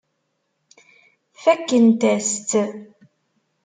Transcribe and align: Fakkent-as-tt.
Fakkent-as-tt. 1.43 2.51